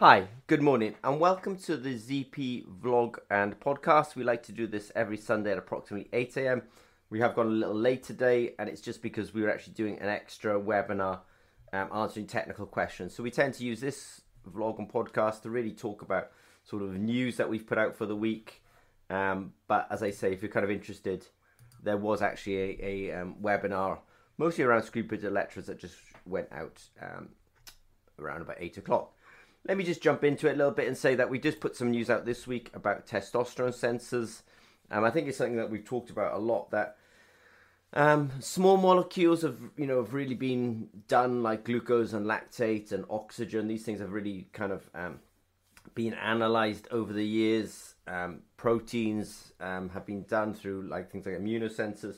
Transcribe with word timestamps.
Hi, 0.00 0.28
good 0.46 0.62
morning, 0.62 0.94
and 1.04 1.20
welcome 1.20 1.56
to 1.56 1.76
the 1.76 1.94
ZP 1.94 2.64
vlog 2.80 3.18
and 3.30 3.60
podcast. 3.60 4.16
We 4.16 4.24
like 4.24 4.42
to 4.44 4.52
do 4.52 4.66
this 4.66 4.90
every 4.96 5.18
Sunday 5.18 5.52
at 5.52 5.58
approximately 5.58 6.08
8 6.14 6.38
a.m. 6.38 6.62
We 7.10 7.20
have 7.20 7.34
gone 7.34 7.48
a 7.48 7.50
little 7.50 7.74
late 7.74 8.02
today, 8.02 8.54
and 8.58 8.70
it's 8.70 8.80
just 8.80 9.02
because 9.02 9.34
we 9.34 9.42
were 9.42 9.50
actually 9.50 9.74
doing 9.74 9.98
an 9.98 10.08
extra 10.08 10.58
webinar 10.58 11.18
um, 11.74 11.90
answering 11.94 12.26
technical 12.26 12.64
questions. 12.64 13.14
So 13.14 13.22
we 13.22 13.30
tend 13.30 13.52
to 13.52 13.64
use 13.64 13.82
this 13.82 14.22
vlog 14.50 14.78
and 14.78 14.90
podcast 14.90 15.42
to 15.42 15.50
really 15.50 15.72
talk 15.72 16.00
about 16.00 16.30
sort 16.64 16.82
of 16.82 16.94
news 16.94 17.36
that 17.36 17.50
we've 17.50 17.66
put 17.66 17.76
out 17.76 17.94
for 17.94 18.06
the 18.06 18.16
week. 18.16 18.62
Um, 19.10 19.52
but 19.68 19.86
as 19.90 20.02
I 20.02 20.12
say, 20.12 20.32
if 20.32 20.40
you're 20.40 20.50
kind 20.50 20.64
of 20.64 20.70
interested, 20.70 21.26
there 21.82 21.98
was 21.98 22.22
actually 22.22 22.56
a, 22.56 23.10
a 23.10 23.20
um, 23.20 23.36
webinar 23.42 23.98
mostly 24.38 24.64
around 24.64 24.84
screen 24.84 25.06
printed 25.06 25.28
electrodes 25.28 25.66
that 25.66 25.78
just 25.78 25.96
went 26.24 26.48
out 26.52 26.80
um, 27.02 27.28
around 28.18 28.40
about 28.40 28.56
8 28.58 28.78
o'clock. 28.78 29.12
Let 29.66 29.76
me 29.76 29.84
just 29.84 30.02
jump 30.02 30.24
into 30.24 30.48
it 30.48 30.54
a 30.54 30.56
little 30.56 30.72
bit 30.72 30.88
and 30.88 30.96
say 30.96 31.14
that 31.14 31.30
we 31.30 31.38
just 31.38 31.60
put 31.60 31.76
some 31.76 31.90
news 31.90 32.08
out 32.08 32.24
this 32.24 32.46
week 32.46 32.70
about 32.74 33.06
testosterone 33.06 33.74
sensors. 33.74 34.42
Um, 34.90 35.04
I 35.04 35.10
think 35.10 35.28
it's 35.28 35.38
something 35.38 35.56
that 35.56 35.70
we've 35.70 35.84
talked 35.84 36.10
about 36.10 36.34
a 36.34 36.38
lot. 36.38 36.70
That 36.70 36.96
um, 37.92 38.30
small 38.40 38.76
molecules 38.76 39.42
have 39.42 39.58
you 39.76 39.86
know 39.86 40.02
have 40.02 40.14
really 40.14 40.34
been 40.34 40.88
done, 41.08 41.42
like 41.42 41.64
glucose 41.64 42.12
and 42.12 42.26
lactate 42.26 42.92
and 42.92 43.04
oxygen. 43.10 43.68
These 43.68 43.84
things 43.84 44.00
have 44.00 44.12
really 44.12 44.48
kind 44.52 44.72
of 44.72 44.88
um, 44.94 45.20
been 45.94 46.14
analyzed 46.14 46.88
over 46.90 47.12
the 47.12 47.26
years. 47.26 47.94
Um, 48.06 48.40
proteins 48.56 49.52
um, 49.60 49.90
have 49.90 50.06
been 50.06 50.24
done 50.24 50.54
through 50.54 50.88
like 50.88 51.10
things 51.10 51.26
like 51.26 51.36
immunosensors, 51.36 52.16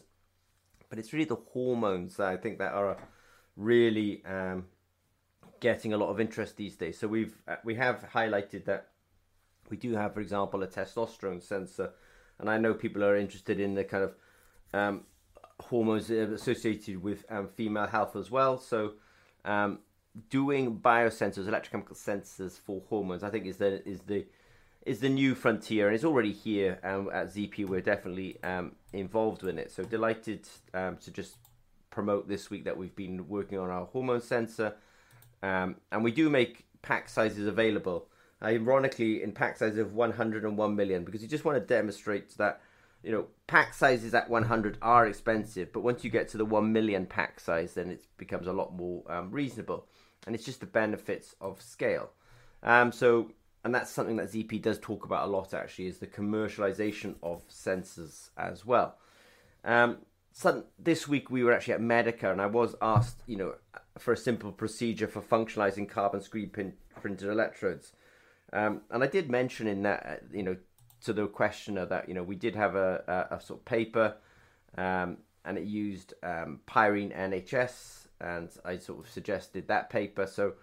but 0.89 0.99
it's 0.99 1.13
really 1.13 1.25
the 1.25 1.37
hormones 1.53 2.17
that 2.17 2.29
I 2.29 2.37
think 2.37 2.59
that 2.59 2.73
are 2.73 2.97
really 3.57 4.23
um, 4.25 4.67
getting 5.63 5.93
a 5.93 5.97
lot 5.97 6.09
of 6.09 6.21
interest 6.21 6.57
these 6.57 6.75
days. 6.75 6.99
So 6.99 7.07
we've 7.07 7.37
uh, 7.47 7.57
we 7.65 7.77
have 7.77 8.05
highlighted 8.13 8.65
that 8.65 8.89
we 9.71 9.77
do 9.77 9.93
have, 9.95 10.13
for 10.13 10.21
example, 10.21 10.63
a 10.65 10.67
testosterone 10.67 11.41
sensor, 11.41 11.93
and 12.39 12.51
I 12.51 12.59
know 12.59 12.75
people 12.75 13.03
are 13.05 13.17
interested 13.17 13.61
in 13.61 13.75
the 13.75 13.85
kind 13.85 14.05
of 14.05 14.15
um, 14.75 15.05
hormones 15.61 16.11
associated 16.11 17.01
with 17.01 17.25
um, 17.31 17.49
female 17.49 17.87
health 17.87 18.17
as 18.17 18.29
well. 18.29 18.59
So 18.59 18.95
um, 19.45 19.79
doing 20.29 20.81
biosensors, 20.81 21.47
electrochemical 21.47 21.97
sensors 21.97 22.59
for 22.59 22.83
hormones, 22.89 23.23
I 23.23 23.31
think 23.31 23.47
is 23.47 23.57
the 23.57 23.89
is 23.89 24.01
the 24.01 24.27
is 24.85 24.99
the 24.99 25.09
new 25.09 25.37
frontier, 25.37 25.87
and 25.87 25.95
it's 25.95 26.05
already 26.05 26.33
here 26.33 26.81
um, 26.83 27.09
at 27.13 27.29
ZP. 27.29 27.69
We're 27.69 27.81
definitely 27.81 28.43
um, 28.43 28.73
involved 28.93 29.45
in 29.45 29.61
it. 29.61 29.71
So 29.71 29.85
delighted 29.85 30.49
um, 30.75 30.97
to 31.05 31.13
just 31.13 31.37
promote 31.91 32.27
this 32.27 32.51
week 32.51 32.65
that 32.65 32.77
we've 32.77 32.97
been 32.97 33.29
working 33.29 33.59
on 33.61 33.71
our 33.71 33.85
hormone 33.85 34.23
sensor 34.23 34.75
um, 35.43 35.77
and 35.91 36.05
we 36.05 36.13
do 36.13 36.31
make 36.31 36.65
pack 36.83 37.09
sizes 37.09 37.47
available. 37.47 38.09
Ironically, 38.43 39.23
in 39.23 39.33
pack 39.33 39.57
sizes 39.57 39.79
of 39.79 39.95
101 39.95 40.77
million, 40.77 41.05
because 41.05 41.23
you 41.23 41.29
just 41.29 41.45
want 41.45 41.59
to 41.59 41.65
demonstrate 41.65 42.37
that 42.39 42.61
you 43.03 43.11
know 43.11 43.27
pack 43.47 43.75
sizes 43.75 44.15
at 44.15 44.29
100 44.29 44.79
are 44.83 45.07
expensive, 45.07 45.73
but 45.73 45.81
once 45.81 46.05
you 46.05 46.11
get 46.11 46.29
to 46.29 46.39
the 46.39 46.45
1 46.45 46.73
million 46.73 47.07
pack 47.07 47.41
size, 47.41 47.75
then 47.75 47.91
it 47.91 48.05
becomes 48.19 48.47
a 48.47 48.53
lot 48.53 48.75
more 48.75 49.03
um, 49.11 49.31
reasonable, 49.31 49.87
and 50.27 50.35
it's 50.35 50.45
just 50.45 50.61
the 50.61 50.67
benefits 50.67 51.35
of 51.41 51.63
scale. 51.63 52.11
Um, 52.65 52.93
so, 52.93 53.31
and 53.65 53.75
that's 53.75 53.91
something 53.91 54.17
that 54.17 54.33
ZP 54.33 54.61
does 54.63 54.79
talk 54.79 55.05
about 55.05 55.29
a 55.29 55.31
lot. 55.31 55.55
Actually, 55.55 55.87
is 55.87 55.99
the 55.99 56.07
commercialization 56.07 57.15
of 57.23 57.47
sensors 57.49 58.31
as 58.37 58.65
well. 58.67 58.97
Um, 59.65 59.99
so 60.33 60.65
this 60.79 61.07
week 61.07 61.31
we 61.31 61.45
were 61.45 61.53
actually 61.53 61.75
at 61.75 61.81
Medica, 61.81 62.33
and 62.33 62.41
I 62.41 62.47
was 62.47 62.75
asked, 62.81 63.23
you 63.27 63.37
know, 63.37 63.55
for 63.99 64.13
a 64.13 64.17
simple 64.17 64.51
procedure 64.53 65.07
for 65.07 65.21
functionalizing 65.21 65.89
carbon 65.89 66.23
screen 66.23 66.49
pin- 66.49 66.75
printed 67.01 67.29
electrodes. 67.29 67.93
Um, 68.53 68.83
and 68.91 69.03
I 69.03 69.07
did 69.07 69.31
mention 69.31 69.67
in 69.67 69.83
that, 69.83 70.07
uh, 70.07 70.37
you 70.37 70.43
know, 70.43 70.57
to 71.05 71.13
the 71.13 71.27
questioner 71.27 71.85
that 71.87 72.09
you 72.09 72.15
know 72.15 72.23
we 72.23 72.37
did 72.37 72.55
have 72.55 72.77
a, 72.77 73.27
a, 73.31 73.37
a 73.37 73.41
sort 73.41 73.61
of 73.61 73.65
paper, 73.65 74.15
um, 74.79 75.19
and 75.45 75.59
it 75.59 75.65
used 75.65 76.15
um, 76.23 76.61
Pyrene 76.67 77.11
NHS, 77.11 78.07
and 78.21 78.49
I 78.65 78.79
sort 78.79 79.01
of 79.01 79.11
suggested 79.11 79.69
that 79.69 79.91
paper. 79.91 80.27
So 80.27 80.55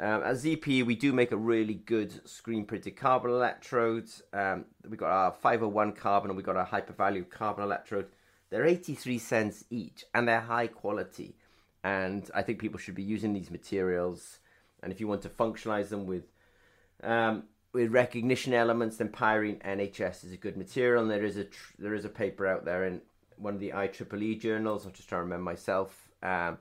um, 0.00 0.22
at 0.22 0.36
ZP, 0.36 0.84
we 0.84 0.96
do 0.96 1.12
make 1.12 1.32
a 1.32 1.36
really 1.36 1.74
good 1.74 2.26
screen 2.28 2.64
printed 2.64 2.96
carbon 2.96 3.30
electrodes. 3.30 4.22
Um, 4.32 4.64
we 4.88 4.96
got 4.96 5.10
our 5.10 5.32
501 5.32 5.92
carbon, 5.92 6.30
and 6.30 6.36
we 6.36 6.42
got 6.42 6.56
our 6.56 6.64
hyper 6.64 6.92
value 6.92 7.24
carbon 7.24 7.64
electrode. 7.64 8.06
They're 8.56 8.64
83 8.64 9.18
cents 9.18 9.64
each, 9.68 10.04
and 10.14 10.26
they're 10.26 10.40
high 10.40 10.68
quality 10.68 11.36
and 11.86 12.28
I 12.34 12.42
think 12.42 12.58
people 12.58 12.80
should 12.80 12.96
be 12.96 13.02
using 13.04 13.32
these 13.32 13.48
materials. 13.48 14.40
And 14.82 14.90
if 14.90 14.98
you 14.98 15.06
want 15.06 15.22
to 15.22 15.28
functionalize 15.28 15.88
them 15.88 16.04
with 16.04 16.24
um, 17.04 17.44
with 17.72 17.92
recognition 17.92 18.52
elements, 18.52 18.96
then 18.96 19.10
Pyrene 19.10 19.60
NHS 19.60 20.24
is 20.24 20.32
a 20.32 20.36
good 20.36 20.56
material. 20.56 21.02
And 21.02 21.10
there 21.10 21.24
is 21.24 21.36
a 21.36 21.44
tr- 21.44 21.74
there 21.78 21.94
is 21.94 22.04
a 22.04 22.08
paper 22.08 22.44
out 22.44 22.64
there 22.64 22.84
in 22.86 23.02
one 23.36 23.54
of 23.54 23.60
the 23.60 23.70
IEEE 23.70 24.40
journals. 24.40 24.84
I'm 24.84 24.92
just 24.92 25.08
trying 25.08 25.20
to 25.20 25.24
remember 25.24 25.44
myself. 25.44 26.08
Um, 26.24 26.58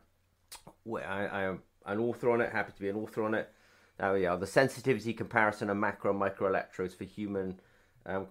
where 0.83 1.07
I, 1.07 1.25
I 1.25 1.44
am 1.45 1.63
an 1.88 1.97
author 2.00 2.29
on 2.29 2.41
it. 2.41 2.51
Happy 2.51 2.73
to 2.73 2.79
be 2.79 2.89
an 2.89 2.97
author 2.97 3.23
on 3.23 3.33
it. 3.33 3.50
There 3.97 4.13
we 4.13 4.27
are. 4.27 4.38
The 4.38 4.45
sensitivity 4.45 5.13
comparison 5.13 5.72
of 5.72 5.77
macro 5.77 6.12
and 6.12 6.19
micro 6.19 6.47
electrodes 6.50 6.94
for 6.94 7.06
human 7.06 7.59
um, 8.06 8.27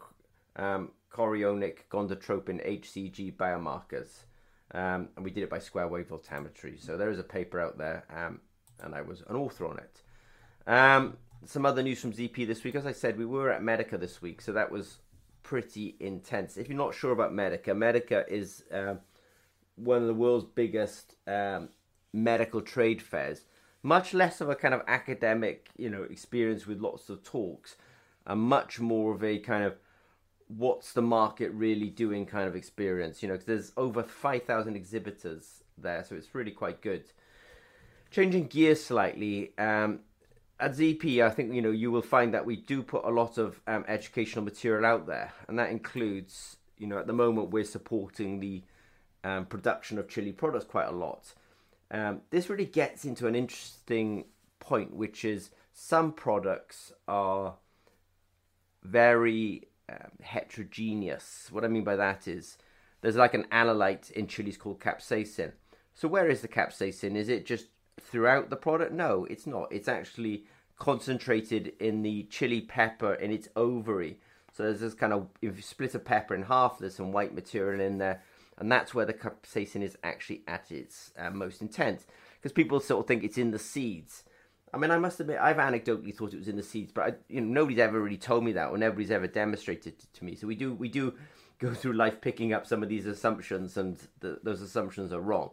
um, 0.54 0.91
chorionic 1.14 1.86
gonadotropin 1.91 2.66
HCG 2.66 3.36
biomarkers. 3.36 4.25
Um, 4.72 5.08
and 5.16 5.25
we 5.25 5.30
did 5.30 5.44
it 5.44 5.50
by 5.50 5.60
square 5.60 5.86
wave 5.86 6.08
voltammetry. 6.08 6.82
So 6.84 6.97
there 6.97 7.10
is 7.10 7.19
a 7.19 7.25
paper 7.25 7.60
out 7.60 7.78
there, 7.78 8.04
um, 8.14 8.41
and 8.82 8.94
I 8.94 9.02
was 9.02 9.22
an 9.28 9.36
author 9.36 9.66
on 9.66 9.78
it. 9.78 10.02
Um, 10.66 11.16
some 11.47 11.66
other 11.66 11.82
news 11.82 12.00
from 12.00 12.12
ZP 12.12 12.47
this 12.47 12.64
week. 12.64 12.75
As 12.75 12.86
I 12.86 12.92
said, 12.92 13.16
we 13.16 13.26
were 13.26 13.52
at 13.52 13.62
Medica 13.62 13.98
this 13.98 14.20
week, 14.20 14.41
so 14.41 14.52
that 14.52 14.72
was 14.72 14.98
pretty 15.42 15.97
intense. 16.00 16.56
If 16.56 16.69
you're 16.69 16.78
not 16.78 16.94
sure 16.94 17.12
about 17.12 17.32
Medica, 17.32 17.75
Medica 17.75 18.25
is 18.28 18.64
uh, 18.72 18.94
one 19.76 20.02
of 20.02 20.08
the 20.08 20.14
world's 20.14 20.46
biggest 20.54 21.14
um, 21.26 21.69
medical 22.12 22.60
trade 22.60 23.00
fairs. 23.00 23.44
Much 23.82 24.14
less 24.14 24.41
of 24.41 24.48
a 24.48 24.54
kind 24.54 24.72
of 24.72 24.81
academic, 24.88 25.69
you 25.76 25.91
know, 25.91 26.02
experience 26.04 26.66
with 26.66 26.81
lots 26.81 27.10
of 27.10 27.22
talks, 27.22 27.76
and 28.26 28.41
much 28.41 28.81
more 28.81 29.14
of 29.14 29.22
a 29.22 29.38
kind 29.38 29.62
of 29.62 29.75
what's 30.49 30.93
the 30.93 31.03
market 31.03 31.50
really 31.53 31.88
doing 31.88 32.27
kind 32.27 32.47
of 32.47 32.55
experience, 32.55 33.22
you 33.22 33.28
know, 33.28 33.34
because 33.34 33.47
there's 33.47 33.72
over 33.77 34.03
5,000 34.03 34.77
exhibitors 34.77 35.65
there, 35.78 36.05
so 36.05 36.15
it's 36.15 36.34
really 36.34 36.50
quite 36.50 36.81
good. 36.81 37.05
Changing 38.10 38.47
gears 38.47 38.84
slightly, 38.84 39.53
um, 39.59 40.00
at 40.60 40.72
ZP, 40.72 41.25
I 41.25 41.31
think, 41.31 41.53
you 41.53 41.62
know, 41.62 41.71
you 41.71 41.91
will 41.91 42.03
find 42.03 42.32
that 42.34 42.47
we 42.47 42.56
do 42.56 42.82
put 42.82 43.05
a 43.05 43.10
lot 43.10 43.38
of 43.38 43.60
um, 43.66 43.84
educational 43.88 44.44
material 44.44 44.87
out 44.87 45.06
there, 45.06 45.32
and 45.49 45.59
that 45.59 45.71
includes, 45.71 46.56
you 46.78 46.87
know, 46.87 46.99
at 46.99 47.06
the 47.06 47.12
moment 47.12 47.50
we're 47.50 47.65
supporting 47.65 48.41
the 48.41 48.62
um, 49.25 49.47
production 49.47 49.99
of 49.99 50.09
chili 50.09 50.32
products 50.32 50.65
quite 50.65 50.87
a 50.87 50.93
lot. 50.93 51.34
Um, 51.91 52.21
this 52.31 52.49
really 52.49 52.66
gets 52.66 53.05
into 53.05 53.26
an 53.26 53.34
interesting 53.34 54.25
point, 54.61 54.94
which 54.94 55.25
is 55.25 55.50
some 55.72 56.12
products 56.12 56.93
are 57.09 57.55
very 58.82 59.69
um, 59.89 60.12
heterogeneous. 60.22 61.49
What 61.50 61.65
I 61.65 61.69
mean 61.69 61.84
by 61.84 61.97
that 61.97 62.27
is 62.27 62.59
there's 63.00 63.17
like 63.17 63.34
an 63.34 63.47
analyte 63.53 64.11
in 64.12 64.27
chilies 64.27 64.56
called 64.56 64.81
capsaicin. 64.81 65.53
So 65.95 66.09
where 66.09 66.28
is 66.28 66.41
the 66.41 66.49
capsaicin? 66.49 67.17
Is 67.17 67.28
it 67.28 67.47
just 67.47 67.67
throughout 68.00 68.50
the 68.50 68.56
product? 68.56 68.93
No, 68.93 69.27
it's 69.31 69.47
not. 69.47 69.71
It's 69.71 69.89
actually 69.89 70.44
concentrated 70.78 71.73
in 71.78 72.03
the 72.03 72.25
chili 72.25 72.61
pepper 72.61 73.15
in 73.15 73.31
its 73.31 73.49
ovary. 73.56 74.19
So 74.53 74.62
there's 74.62 74.81
this 74.81 74.94
kind 74.94 75.12
of 75.12 75.29
if 75.43 75.56
you 75.56 75.62
split 75.62 75.94
a 75.94 75.99
pepper 75.99 76.35
in 76.35 76.43
half, 76.43 76.79
there's 76.79 76.94
some 76.94 77.12
white 77.12 77.35
material 77.35 77.81
in 77.81 77.99
there, 77.99 78.23
and 78.58 78.70
that's 78.70 78.94
where 78.94 79.06
the 79.06 79.14
capsaicin 79.14 79.82
is 79.82 79.97
actually 80.03 80.43
at 80.47 80.70
its 80.70 81.12
uh, 81.19 81.31
most 81.31 81.61
intense. 81.61 82.06
Because 82.37 82.53
people 82.53 82.81
sort 82.81 83.00
of 83.00 83.08
think 83.08 83.25
it's 83.25 83.38
in 83.38 83.50
the 83.50 83.58
seeds. 83.58 84.25
I 84.75 84.79
mean, 84.79 84.91
I 84.91 84.99
must 84.99 85.21
admit, 85.21 85.38
I've 85.41 85.56
anecdotally 85.56 86.15
thought 86.15 86.35
it 86.35 86.38
was 86.38 86.49
in 86.49 86.56
the 86.56 86.62
seeds, 86.62 86.93
but 86.93 87.03
I, 87.03 87.15
you 87.29 87.41
know, 87.41 87.47
nobody's 87.47 87.79
ever 87.79 88.00
really 88.00 88.17
told 88.17 88.44
me 88.44 88.53
that, 88.53 88.71
or 88.71 88.79
nobody's 88.79 89.11
ever 89.11 89.29
demonstrated 89.29 89.94
it 89.94 90.06
to 90.15 90.25
me. 90.25 90.35
So 90.35 90.47
we 90.47 90.56
do, 90.56 90.75
we 90.75 90.88
do 90.88 91.15
go 91.59 91.73
through 91.73 91.93
life 91.93 92.21
picking 92.21 92.53
up 92.53 92.67
some 92.67 92.82
of 92.82 92.88
these 92.88 93.06
assumptions, 93.06 93.76
and 93.76 93.97
the, 94.21 94.41
those 94.43 94.61
assumptions 94.61 95.12
are 95.12 95.21
wrong. 95.21 95.50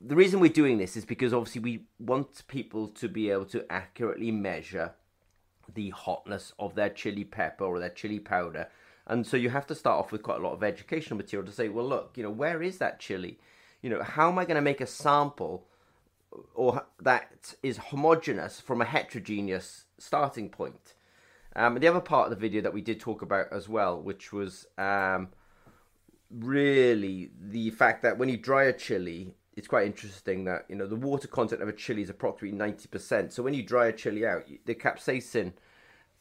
The 0.00 0.14
reason 0.16 0.40
we're 0.40 0.52
doing 0.52 0.78
this 0.78 0.96
is 0.96 1.04
because 1.04 1.32
obviously 1.32 1.60
we 1.60 1.84
want 1.98 2.46
people 2.48 2.88
to 2.88 3.08
be 3.08 3.30
able 3.30 3.46
to 3.46 3.70
accurately 3.70 4.30
measure 4.30 4.92
the 5.74 5.90
hotness 5.90 6.52
of 6.58 6.74
their 6.74 6.90
chili 6.90 7.24
pepper 7.24 7.64
or 7.64 7.80
their 7.80 7.90
chili 7.90 8.20
powder, 8.20 8.68
and 9.06 9.26
so 9.26 9.36
you 9.36 9.50
have 9.50 9.66
to 9.66 9.74
start 9.74 9.98
off 9.98 10.12
with 10.12 10.22
quite 10.22 10.38
a 10.38 10.42
lot 10.42 10.52
of 10.52 10.62
educational 10.62 11.16
material 11.16 11.46
to 11.46 11.52
say, 11.52 11.68
well, 11.68 11.88
look, 11.88 12.12
you 12.16 12.22
know, 12.22 12.30
where 12.30 12.62
is 12.62 12.78
that 12.78 13.00
chili? 13.00 13.38
You 13.80 13.90
know, 13.90 14.02
how 14.02 14.28
am 14.28 14.38
I 14.38 14.44
going 14.44 14.54
to 14.54 14.62
make 14.62 14.80
a 14.80 14.86
sample? 14.86 15.66
Or 16.54 16.86
that 17.00 17.54
is 17.62 17.76
homogeneous 17.76 18.60
from 18.60 18.80
a 18.80 18.84
heterogeneous 18.84 19.84
starting 19.98 20.48
point. 20.48 20.94
Um, 21.54 21.78
the 21.78 21.88
other 21.88 22.00
part 22.00 22.26
of 22.26 22.30
the 22.30 22.40
video 22.40 22.62
that 22.62 22.72
we 22.72 22.80
did 22.80 22.98
talk 22.98 23.22
about 23.22 23.46
as 23.52 23.68
well, 23.68 24.00
which 24.00 24.32
was 24.32 24.66
um, 24.78 25.28
really 26.30 27.30
the 27.38 27.70
fact 27.70 28.02
that 28.02 28.16
when 28.16 28.28
you 28.28 28.38
dry 28.38 28.64
a 28.64 28.72
chili, 28.72 29.34
it's 29.54 29.68
quite 29.68 29.86
interesting 29.86 30.44
that 30.44 30.64
you 30.68 30.76
know 30.76 30.86
the 30.86 30.96
water 30.96 31.28
content 31.28 31.60
of 31.60 31.68
a 31.68 31.72
chili 31.74 32.02
is 32.02 32.08
approximately 32.08 32.56
ninety 32.56 32.88
percent. 32.88 33.32
So 33.32 33.42
when 33.42 33.54
you 33.54 33.62
dry 33.62 33.88
a 33.88 33.92
chili 33.92 34.26
out, 34.26 34.44
the 34.64 34.74
capsaicin 34.74 35.52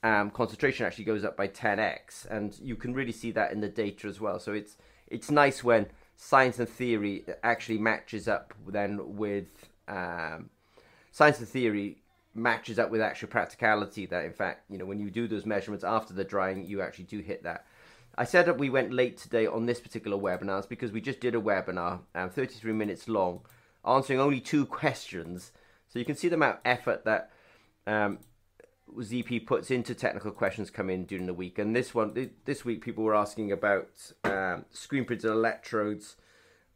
um, 0.04 0.32
concentration 0.32 0.86
actually 0.86 1.06
goes 1.06 1.24
up 1.24 1.38
by 1.38 1.48
ten 1.48 1.80
x, 1.80 2.28
and 2.30 2.60
you 2.60 2.76
can 2.76 2.94
really 2.94 3.14
see 3.14 3.32
that 3.32 3.54
in 3.54 3.62
the 3.62 3.70
data 3.70 4.08
as 4.08 4.20
well. 4.20 4.38
So 4.38 4.52
it's 4.52 4.76
it's 5.08 5.32
nice 5.32 5.64
when 5.64 5.88
science 6.18 6.60
and 6.60 6.68
theory 6.68 7.24
actually 7.42 7.78
matches 7.78 8.28
up 8.28 8.54
then 8.68 9.16
with 9.16 9.71
um, 9.88 10.50
science 11.12 11.40
and 11.40 11.48
theory 11.48 11.98
matches 12.34 12.80
up 12.80 12.90
with 12.92 13.02
actual 13.02 13.28
practicality. 13.28 14.06
That 14.06 14.26
in 14.26 14.34
fact, 14.34 14.70
you 14.70 14.78
know, 14.78 14.86
when 14.86 15.00
you 15.00 15.10
do 15.10 15.28
those 15.28 15.46
measurements 15.46 15.84
after 15.84 16.14
the 16.14 16.24
drying, 16.24 16.66
you 16.66 16.82
actually 16.82 17.06
do 17.06 17.20
hit 17.20 17.44
that. 17.44 17.66
I 18.18 18.26
said 18.26 18.46
that 18.46 18.58
we 18.58 18.70
went 18.70 18.92
late 18.92 19.18
today 19.18 19.48
on 19.48 19.66
this 19.66 19.80
particular 19.80 20.18
webinar 20.18 20.60
it's 20.60 20.68
because 20.68 20.92
we 20.92 21.00
just 21.00 21.22
did 21.22 21.34
a 21.34 21.40
webinar, 21.40 22.02
um, 22.14 22.30
33 22.30 22.74
minutes 22.74 23.08
long, 23.08 23.42
answering 23.86 24.20
only 24.20 24.42
two 24.42 24.66
questions. 24.66 25.52
So 25.88 26.00
you 26.00 26.06
can 26.06 26.16
see 26.16 26.28
the 26.28 26.36
amount 26.36 26.58
of 26.58 26.62
effort 26.66 27.06
that 27.06 27.32
um, 27.88 28.20
ZP 28.98 29.46
puts 29.46 29.72
into 29.72 29.96
technical 29.96 30.32
questions 30.32 30.70
come 30.70 30.90
in 30.90 31.06
during 31.06 31.26
the 31.26 31.34
week. 31.34 31.58
And 31.58 31.76
this 31.76 31.94
one, 31.94 32.32
this 32.46 32.66
week, 32.66 32.84
people 32.84 33.04
were 33.04 33.16
asking 33.16 33.52
about 33.52 33.90
um, 34.24 34.66
screen 34.72 35.06
printed 35.06 35.32
electrodes 35.32 36.18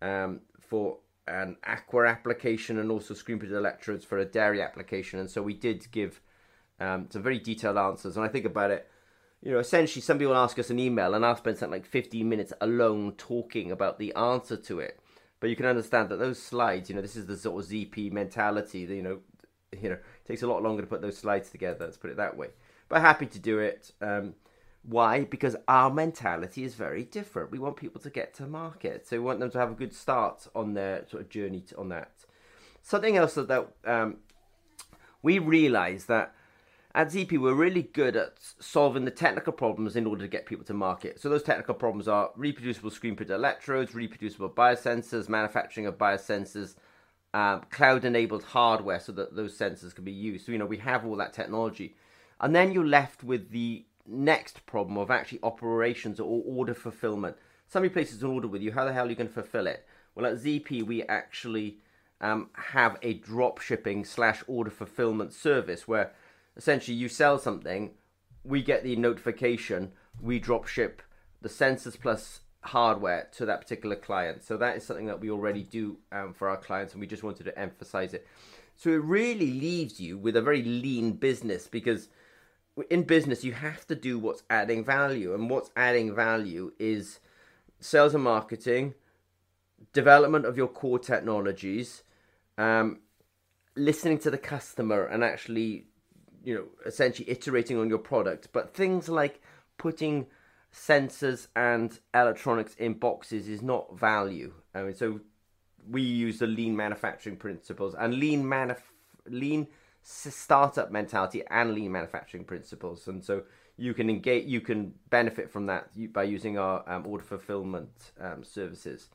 um, 0.02 0.42
for 0.60 1.00
an 1.28 1.58
aqua 1.64 2.08
application 2.08 2.78
and 2.78 2.92
also 2.92 3.14
screen 3.14 3.40
printed 3.40 3.58
electrodes 3.58 4.06
for 4.06 4.18
a 4.18 4.26
dairy 4.26 4.62
application. 4.62 5.20
And 5.20 5.30
so 5.30 5.42
we 5.42 5.54
did 5.54 5.92
give 5.92 6.22
um, 6.80 7.08
some 7.10 7.24
very 7.24 7.40
detailed 7.40 7.78
answers. 7.78 8.16
And 8.16 8.26
I 8.26 8.30
think 8.30 8.46
about 8.46 8.72
it, 8.72 8.90
you 9.42 9.52
know, 9.52 9.60
essentially 9.60 10.02
somebody 10.02 10.28
will 10.28 10.36
ask 10.36 10.60
us 10.60 10.70
an 10.70 10.80
email 10.80 11.14
and 11.14 11.26
I'll 11.26 11.36
spend 11.36 11.58
something 11.58 11.80
like 11.80 11.86
15 11.86 12.28
minutes 12.28 12.54
alone 12.62 13.14
talking 13.18 13.72
about 13.72 14.00
the 14.00 14.14
answer 14.14 14.58
to 14.58 14.80
it. 14.80 15.00
But 15.40 15.50
you 15.50 15.56
can 15.56 15.66
understand 15.66 16.10
that 16.10 16.20
those 16.20 16.42
slides, 16.42 16.90
you 16.90 16.96
know, 16.96 17.02
this 17.02 17.16
is 17.16 17.26
the 17.26 17.38
sort 17.38 17.64
of 17.64 17.70
ZP 17.70 18.12
mentality, 18.12 18.80
you 18.80 19.02
know, 19.02 19.20
you 19.72 19.90
know, 19.90 19.96
it 19.96 20.28
takes 20.28 20.44
a 20.44 20.48
lot 20.48 20.64
longer 20.64 20.82
to 20.82 20.88
put 20.88 21.02
those 21.02 21.18
slides 21.18 21.50
together, 21.50 21.86
let's 21.86 21.98
put 21.98 22.10
it 22.10 22.18
that 22.18 22.38
way. 22.38 22.48
But 22.88 23.02
happy 23.02 23.26
to 23.26 23.40
do 23.40 23.60
it. 23.60 23.92
Um, 24.02 24.36
why? 24.88 25.24
Because 25.24 25.56
our 25.68 25.92
mentality 25.92 26.64
is 26.64 26.76
very 26.76 27.04
different. 27.04 27.52
We 27.52 27.60
want 27.60 27.76
people 27.76 28.00
to 28.02 28.10
get 28.10 28.34
to 28.36 28.48
market, 28.48 29.08
so 29.08 29.18
we 29.18 29.24
want 29.24 29.40
them 29.40 29.52
to 29.52 29.58
have 29.58 29.72
a 29.72 29.76
good 29.76 29.94
start 29.94 30.48
on 30.56 30.74
their 30.74 31.06
sort 31.10 31.24
of 31.24 31.30
journey 31.30 31.62
to, 31.62 31.78
on 31.78 31.90
that. 31.90 32.12
Something 32.82 33.18
else 33.18 33.34
that, 33.34 33.68
um, 33.86 34.18
we 35.24 35.40
realise 35.40 36.06
that 36.06 36.36
at 36.94 37.08
ZP 37.08 37.40
we're 37.40 37.54
really 37.54 37.82
good 37.82 38.16
at 38.16 38.36
solving 38.60 39.06
the 39.06 39.12
technical 39.12 39.52
problems 39.52 39.96
in 39.96 40.06
order 40.06 40.22
to 40.22 40.28
get 40.28 40.46
people 40.46 40.64
to 40.66 40.74
market. 40.74 41.20
So 41.20 41.30
those 41.30 41.44
technical 41.44 41.74
problems 41.74 42.08
are 42.08 42.30
reproducible 42.36 42.92
screen 42.92 43.16
printed 43.16 43.36
electrodes, 43.36 43.96
reproducible 43.96 44.50
biosensors, 44.50 45.28
manufacturing 45.28 45.88
of 45.88 45.98
biosensors, 45.98 46.76
um, 47.34 47.64
cloud-enabled 47.70 48.44
hardware 48.44 49.00
so 49.00 49.12
that 49.14 49.36
those 49.36 49.58
sensors 49.58 49.94
can 49.94 50.06
be 50.06 50.12
used. 50.12 50.46
So 50.46 50.52
you 50.52 50.58
know 50.58 50.66
we 50.66 50.78
have 50.78 51.06
all 51.06 51.18
that 51.18 51.34
technology, 51.34 51.96
and 52.40 52.56
then 52.56 52.72
you're 52.72 52.86
left 52.86 53.24
with 53.24 53.50
the 53.50 53.84
next 54.08 54.66
problem 54.66 54.98
of 54.98 55.12
actually 55.12 55.40
operations 55.44 56.20
or 56.20 56.44
order 56.46 56.74
fulfillment. 56.74 57.36
Somebody 57.68 57.94
places 57.94 58.22
an 58.22 58.30
order 58.30 58.48
with 58.48 58.62
you, 58.62 58.72
how 58.72 58.86
the 58.86 58.94
hell 58.94 59.06
are 59.06 59.10
you 59.10 59.16
going 59.16 59.28
to 59.28 59.34
fulfill 59.34 59.68
it? 59.68 59.86
Well, 60.14 60.26
at 60.26 60.38
ZP, 60.38 60.84
we 60.84 61.04
actually 61.04 61.80
um, 62.22 62.50
have 62.54 62.98
a 63.02 63.16
drop 63.16 63.60
shipping 63.60 64.06
slash 64.06 64.44
order 64.48 64.70
fulfillment 64.70 65.34
service 65.34 65.88
where 65.88 66.14
essentially 66.56 66.96
you 66.96 67.10
sell 67.10 67.38
something, 67.38 67.92
we 68.44 68.62
get 68.62 68.84
the 68.84 68.96
notification, 68.96 69.92
we 70.22 70.40
drop 70.40 70.68
ship 70.68 71.02
the 71.42 71.50
sensors 71.50 72.00
plus 72.00 72.42
hardware 72.62 73.28
to 73.34 73.46
that 73.46 73.62
particular 73.62 73.96
client. 73.96 74.44
So 74.44 74.58
that 74.58 74.78
is 74.78 74.84
something 74.84 75.06
that 75.06 75.20
we 75.20 75.30
already 75.30 75.64
do 75.64 75.98
um, 76.12 76.34
for 76.34 76.50
our 76.50 76.58
clients, 76.58 76.94
and 76.94 77.02
we 77.02 77.08
just 77.08 77.24
wanted 77.24 77.44
to 77.44 77.60
emphasize 77.60 78.14
it. 78.14 78.26
So 78.76 78.90
it 78.90 79.04
really 79.04 79.52
leaves 79.52 80.00
you 80.00 80.18
with 80.18 80.36
a 80.36 80.42
very 80.42 80.64
lean 80.64 81.14
business 81.14 81.68
because 81.68 82.10
in 82.90 83.04
business 83.04 83.44
you 83.44 83.54
have 83.54 83.86
to 83.88 83.96
do 83.96 84.20
what's 84.20 84.44
adding 84.50 84.84
value 84.84 85.34
and 85.34 85.50
what's 85.50 85.72
adding 85.76 86.14
value 86.14 86.72
is 86.80 87.20
sales 87.80 88.14
and 88.14 88.24
marketing 88.24 88.94
development 89.94 90.46
of 90.46 90.58
your 90.58 90.68
core 90.68 91.00
technologies 91.00 92.04
um, 92.58 93.00
listening 93.76 94.18
to 94.20 94.32
the 94.32 94.38
customer 94.38 95.06
and 95.06 95.24
actually 95.24 95.86
you 96.44 96.54
know 96.54 96.66
essentially 96.86 97.30
iterating 97.30 97.78
on 97.78 97.90
your 97.90 97.98
product. 97.98 98.50
But 98.54 98.74
things 98.74 99.10
like 99.10 99.42
putting 99.78 100.28
sensors 100.74 101.48
and 101.56 102.00
electronics 102.14 102.76
in 102.76 102.94
boxes 102.94 103.48
is 103.48 103.62
not 103.62 103.98
value. 103.98 104.54
I 104.74 104.84
mean 104.84 104.96
so 104.96 105.20
we 105.90 106.02
use 106.02 106.40
the 106.40 106.48
lean 106.48 106.76
manufacturing 106.76 107.38
principles 107.38 107.96
and 107.98 108.16
lean 108.16 108.44
manuf- 108.44 108.92
lean 109.28 109.68
startup 110.06 110.92
mentality 110.92 111.44
and 111.50 111.74
lean 111.74 111.92
manufacturing 111.92 112.44
principles, 112.44 113.08
and 113.08 113.24
so 113.24 113.44
you 113.78 113.94
can 113.94 114.10
engage, 114.10 114.46
you 114.46 114.62
can 114.62 114.94
benefit 115.10 115.50
from 115.50 115.66
that 115.66 115.90
by 116.14 116.24
using 116.24 116.58
our 116.58 116.88
um, 116.90 117.06
order 117.08 117.24
fulfillment 117.24 117.90
um, 118.20 118.44
services. 118.44 119.10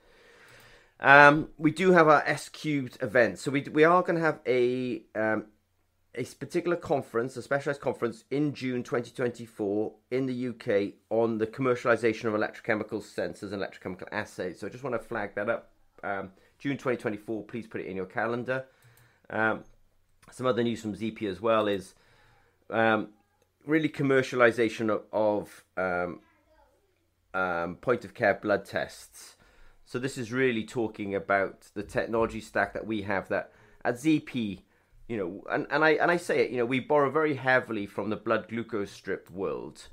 Um, 0.99 1.49
we 1.57 1.71
do 1.71 1.93
have 1.93 2.09
our 2.09 2.23
S 2.27 2.49
cubed 2.49 2.99
event, 3.03 3.39
so 3.39 3.51
we 3.51 3.63
we 3.63 3.85
are 3.85 4.03
going 4.03 4.17
to 4.17 4.21
have 4.21 4.41
a 4.47 5.03
um, 5.15 5.47
a 6.15 6.25
particular 6.25 6.77
conference, 6.77 7.37
a 7.37 7.43
specialized 7.43 7.81
conference 7.81 8.25
in 8.31 8.53
June 8.53 8.83
2024 8.83 9.93
in 10.11 10.27
the 10.27 10.49
UK 10.49 10.95
on 11.09 11.39
the 11.39 11.47
commercialization 11.47 12.25
of 12.25 12.35
electrochemical 12.35 13.01
sensors 13.01 13.53
and 13.53 13.63
electrochemical 13.63 14.09
assays. 14.11 14.59
So 14.59 14.67
I 14.67 14.71
just 14.71 14.83
want 14.83 15.01
to 15.01 15.09
flag 15.09 15.37
that 15.37 15.49
up. 15.49 15.71
Um, 16.03 16.33
June 16.59 16.77
2024, 16.77 17.45
please 17.45 17.67
put 17.67 17.81
it 17.81 17.87
in 17.87 17.97
your 17.97 18.07
calendar. 18.07 18.65
Some 20.31 20.47
other 20.47 20.63
news 20.63 20.83
from 20.83 20.95
ZP 20.95 21.23
as 21.23 21.41
well 21.41 21.67
is 21.67 21.95
um, 22.71 23.09
really 23.67 23.89
commercialization 23.89 24.91
of, 24.91 25.03
of 25.13 25.65
um, 25.77 26.21
um, 27.35 27.77
point 27.77 28.05
of 28.05 28.15
care 28.15 28.35
blood 28.35 28.65
tests. 28.65 29.37
So 29.85 29.99
this 29.99 30.17
is 30.17 30.33
really 30.33 30.65
talking 30.65 31.15
about 31.15 31.69
the 31.75 31.83
technology 31.83 32.41
stack 32.41 32.75
that 32.75 32.87
we 32.87 33.03
have 33.03 33.29
that 33.29 33.53
at 33.85 33.97
ZP, 33.97 34.61
you 35.09 35.17
know, 35.17 35.43
and, 35.51 35.67
and 35.71 35.85
I 35.85 35.91
and 35.91 36.11
I 36.11 36.17
say 36.17 36.45
it, 36.45 36.51
you 36.51 36.59
know, 36.59 36.67
we 36.67 36.79
borrow 36.79 37.11
very 37.11 37.35
heavily 37.35 37.87
from 37.87 38.11
the 38.11 38.17
blood 38.17 38.49
glucose 38.49 38.93
strip 38.93 39.31
world. 39.31 39.89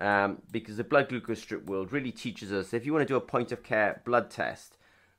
Um, 0.00 0.42
because 0.52 0.76
the 0.76 0.84
blood 0.84 1.08
glucose 1.08 1.40
strip 1.40 1.66
world 1.66 1.92
really 1.92 2.12
teaches 2.12 2.52
us 2.52 2.72
if 2.72 2.86
you 2.86 2.92
want 2.92 3.02
to 3.08 3.12
do 3.12 3.16
a 3.16 3.20
point 3.20 3.50
of 3.50 3.64
care 3.64 4.00
blood 4.04 4.30
test, 4.30 4.76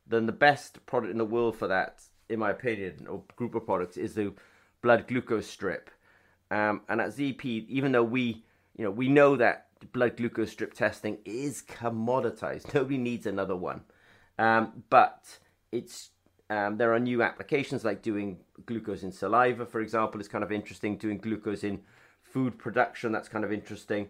then 0.07 0.25
the 0.25 0.31
best 0.31 0.85
product 0.85 1.11
in 1.11 1.17
the 1.17 1.25
world 1.25 1.57
for 1.57 1.67
that, 1.67 2.03
in 2.29 2.39
my 2.39 2.51
opinion, 2.51 3.07
or 3.09 3.24
group 3.36 3.55
of 3.55 3.65
products, 3.65 3.98
is 3.98 4.13
the 4.13 4.33
blood 4.81 5.07
glucose 5.07 5.48
strip. 5.48 5.89
Um, 6.51 6.81
and 6.89 7.01
at 7.01 7.09
ZP, 7.09 7.67
even 7.67 7.91
though 7.91 8.03
we, 8.03 8.43
you 8.77 8.83
know, 8.83 8.91
we 8.91 9.07
know 9.07 9.36
that 9.36 9.67
blood 9.93 10.17
glucose 10.17 10.51
strip 10.51 10.74
testing 10.74 11.17
is 11.25 11.62
commoditized, 11.62 12.74
nobody 12.74 12.98
needs 12.98 13.25
another 13.25 13.55
one. 13.55 13.81
Um, 14.38 14.83
but 14.89 15.39
it's 15.71 16.12
um, 16.50 16.77
there 16.77 16.93
are 16.93 17.00
new 17.00 17.21
applications 17.21 17.86
like 17.86 18.01
doing 18.01 18.38
glucose 18.65 19.03
in 19.03 19.12
saliva, 19.12 19.65
for 19.65 19.81
example, 19.81 20.19
is 20.19 20.27
kind 20.27 20.43
of 20.43 20.51
interesting. 20.51 20.98
Doing 20.98 21.19
glucose 21.19 21.63
in 21.63 21.81
food 22.24 22.57
production, 22.57 23.12
that's 23.12 23.29
kind 23.29 23.45
of 23.45 23.51
interesting. 23.51 24.09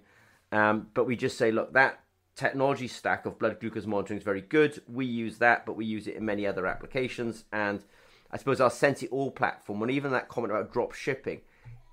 Um, 0.52 0.88
but 0.94 1.06
we 1.06 1.16
just 1.16 1.38
say, 1.38 1.52
look, 1.52 1.74
that 1.74 2.00
technology 2.36 2.88
stack 2.88 3.26
of 3.26 3.38
blood 3.38 3.60
glucose 3.60 3.86
monitoring 3.86 4.18
is 4.20 4.24
very 4.24 4.42
good. 4.42 4.82
We 4.88 5.06
use 5.06 5.38
that, 5.40 5.66
but 5.66 5.76
we 5.76 5.86
use 5.86 6.08
it 6.08 6.16
in 6.16 6.26
many 6.26 6.48
other 6.48 6.66
applications. 6.66 7.44
And 7.52 7.84
I 8.32 8.38
suppose 8.38 8.62
our 8.62 8.70
Sensi-All 8.70 9.32
platform, 9.32 9.82
and 9.82 9.92
even 9.92 10.12
that 10.12 10.30
comment 10.30 10.54
about 10.54 10.72
drop 10.72 10.94
shipping, 10.94 11.42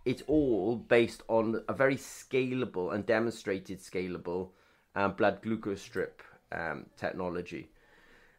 it's 0.04 0.22
all 0.26 0.76
based 0.76 1.22
on 1.28 1.62
a 1.68 1.72
very 1.72 1.96
scalable 1.96 2.94
and 2.94 3.04
demonstrated 3.04 3.80
scalable 3.80 4.50
um, 4.94 5.12
blood 5.12 5.42
glucose 5.42 5.82
strip 5.82 6.22
um, 6.52 6.86
technology. 6.96 7.70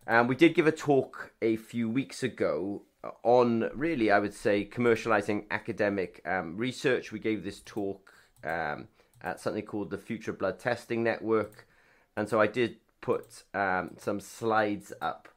Um, 0.08 0.27
we 0.27 0.36
did 0.36 0.56
give 0.56 0.68
a 0.68 0.72
talk 0.72 1.34
a 1.42 1.58
few 1.58 1.89
weeks 1.89 2.24
ago 2.24 2.84
on 3.24 3.70
really, 3.74 4.12
I 4.12 4.20
would 4.20 4.34
say, 4.34 4.66
commercializing 4.66 5.46
academic 5.51 6.22
um, 6.25 6.56
research. 6.56 7.12
We 7.12 7.20
gave 7.20 7.44
this 7.44 7.62
talk 7.66 8.13
um, 8.44 8.88
at 9.22 9.39
something 9.39 9.63
called 9.63 9.89
the 9.89 9.98
Future 9.98 10.34
Blood 10.34 10.60
Testing 10.60 11.04
Network. 11.04 11.68
And 12.16 12.30
so 12.30 12.39
I 12.39 12.48
did 12.48 12.77
put 13.01 13.44
um, 13.54 13.92
some 13.98 14.20
slides 14.20 14.94
up 15.01 15.27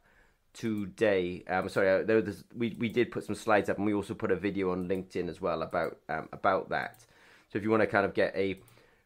today. 0.53 1.43
Um, 1.47 1.69
sorry, 1.69 1.89
uh, 1.89 2.03
there 2.03 2.21
was, 2.21 2.43
we 2.55 2.75
we 2.79 2.89
did 2.89 3.11
put 3.11 3.23
some 3.23 3.35
slides 3.35 3.69
up, 3.69 3.77
and 3.77 3.85
we 3.85 3.93
also 3.93 4.13
put 4.13 4.31
a 4.31 4.35
video 4.35 4.71
on 4.71 4.87
LinkedIn 4.87 5.29
as 5.29 5.41
well 5.41 5.61
about 5.61 5.97
um, 6.09 6.29
about 6.31 6.69
that. 6.69 7.05
So 7.51 7.57
if 7.57 7.63
you 7.63 7.69
want 7.69 7.81
to 7.81 7.87
kind 7.87 8.05
of 8.05 8.13
get 8.13 8.35
a 8.35 8.59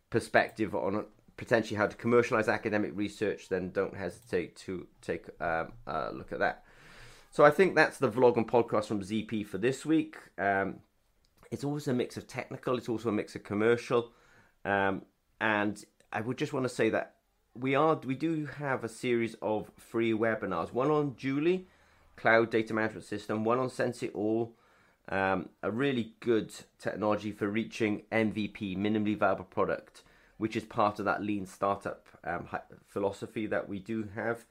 perspective 0.10 0.76
on 0.76 1.06
potentially 1.38 1.78
how 1.78 1.88
to 1.88 1.96
commercialize 1.96 2.48
academic 2.48 2.92
research, 2.96 3.50
then 3.50 3.72
don't 3.72 3.96
hesitate 3.96 4.56
to 4.56 4.88
take 5.02 5.26
um, 5.42 5.74
a 5.88 6.12
look 6.14 6.32
at 6.32 6.40
that. 6.40 6.64
So 7.32 7.44
I 7.44 7.52
think 7.52 7.76
that's 7.76 7.98
the 7.98 8.10
vlog 8.10 8.38
and 8.38 8.48
podcast 8.48 8.86
from 8.86 9.02
ZP 9.02 9.46
for 9.46 9.58
this 9.58 9.86
week. 9.86 10.16
Um, 10.38 10.76
it's 11.52 11.64
always 11.64 11.88
a 11.88 11.94
mix 11.94 12.18
of 12.18 12.28
technical. 12.28 12.78
It's 12.78 12.88
also 12.88 13.10
a 13.10 13.12
mix 13.12 13.36
of 13.36 13.44
commercial, 13.44 14.12
um, 14.64 15.02
and 15.42 15.84
I 16.14 16.22
would 16.22 16.38
just 16.38 16.54
want 16.54 16.64
to 16.64 16.70
say 16.70 16.90
that 16.92 17.15
we 17.56 17.74
are 17.74 17.96
we 18.06 18.16
do 18.16 18.46
have 18.58 18.84
a 18.84 18.90
series 18.90 19.36
of 19.42 19.72
free 19.78 20.12
webinars. 20.12 20.74
One 20.74 20.92
on 20.92 21.16
Julie, 21.16 21.68
cloud 22.18 22.52
data 22.52 22.74
management 22.74 23.06
system, 23.06 23.46
one 23.46 23.60
on 23.60 23.70
Sense 23.70 24.04
It 24.04 24.12
All, 24.14 24.54
um, 25.10 25.50
a 25.64 25.72
really 25.72 26.14
good 26.20 26.54
technology 26.80 27.32
for 27.32 27.48
reaching 27.48 28.04
MVP, 28.12 28.78
minimally 28.78 29.18
viable 29.18 29.46
product, 29.46 30.04
which 30.38 30.56
is 30.56 30.66
part 30.66 31.00
of 31.00 31.06
that 31.06 31.24
lean 31.24 31.46
startup 31.46 32.08
um, 32.26 32.48
philosophy 32.88 33.46
that 33.48 33.70
we 33.70 33.80
do 33.80 34.10
have. 34.16 34.46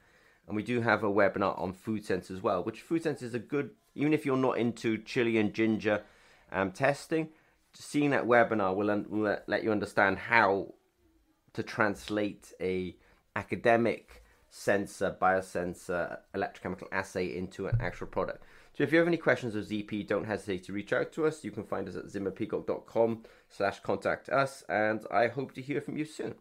And 0.47 0.55
we 0.55 0.63
do 0.63 0.81
have 0.81 1.03
a 1.03 1.11
webinar 1.11 1.59
on 1.59 1.73
food 1.73 2.05
sense 2.05 2.29
as 2.29 2.41
well, 2.41 2.63
which 2.63 2.81
food 2.81 3.03
sense 3.03 3.21
is 3.21 3.33
a 3.33 3.39
good, 3.39 3.71
even 3.95 4.13
if 4.13 4.25
you're 4.25 4.37
not 4.37 4.57
into 4.57 4.97
chili 4.99 5.37
and 5.37 5.53
ginger 5.53 6.03
um, 6.51 6.71
testing, 6.71 7.29
seeing 7.73 8.11
that 8.11 8.25
webinar 8.25 8.75
will, 8.75 8.91
un- 8.91 9.07
will 9.09 9.37
let 9.47 9.63
you 9.63 9.71
understand 9.71 10.19
how 10.19 10.67
to 11.55 11.63
translate 11.63 12.53
a 12.61 12.95
academic 13.35 14.23
sensor, 14.49 15.15
biosensor, 15.21 16.19
electrochemical 16.33 16.87
assay 16.91 17.35
into 17.35 17.67
an 17.67 17.77
actual 17.81 18.07
product. 18.07 18.43
So 18.73 18.83
if 18.83 18.91
you 18.91 18.99
have 18.99 19.07
any 19.07 19.17
questions 19.17 19.55
of 19.55 19.65
ZP, 19.65 20.07
don't 20.07 20.25
hesitate 20.25 20.63
to 20.65 20.73
reach 20.73 20.93
out 20.93 21.11
to 21.13 21.25
us. 21.25 21.43
You 21.43 21.51
can 21.51 21.63
find 21.63 21.87
us 21.87 21.95
at 21.95 22.05
zimmerpeacock.com 22.05 23.23
slash 23.49 23.79
contact 23.81 24.29
us, 24.29 24.63
and 24.67 25.05
I 25.11 25.27
hope 25.27 25.53
to 25.55 25.61
hear 25.61 25.81
from 25.81 25.97
you 25.97 26.05
soon. 26.05 26.35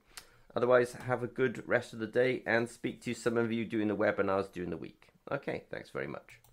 Otherwise, 0.56 0.92
have 0.92 1.22
a 1.22 1.28
good 1.28 1.62
rest 1.66 1.92
of 1.92 1.98
the 1.98 2.06
day 2.06 2.42
and 2.46 2.68
speak 2.68 3.02
to 3.02 3.14
some 3.14 3.36
of 3.36 3.52
you 3.52 3.64
doing 3.64 3.88
the 3.88 3.96
webinars 3.96 4.50
during 4.52 4.70
the 4.70 4.76
week. 4.76 5.08
Okay, 5.30 5.64
thanks 5.70 5.90
very 5.90 6.06
much. 6.06 6.43